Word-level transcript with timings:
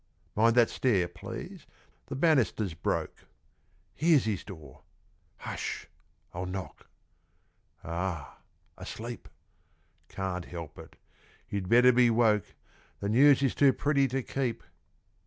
Mind 0.35 0.55
that 0.55 0.71
stair, 0.71 1.07
please 1.07 1.67
the 2.07 2.15
banister's 2.15 2.73
broke. 2.73 3.25
Here's 3.93 4.25
his 4.25 4.43
door; 4.43 4.81
hush, 5.37 5.89
I'll 6.33 6.47
knock. 6.47 6.87
Ah! 7.83 8.39
asleep. 8.79 9.29
Can't 10.09 10.45
help 10.45 10.79
it 10.79 10.95
you'd 11.49 11.69
better 11.69 11.91
be 11.91 12.09
woke; 12.09 12.55
The 12.99 13.09
news 13.09 13.43
is 13.43 13.53
too 13.53 13.73
pretty 13.73 14.07
to 14.07 14.23
keep. 14.23 14.63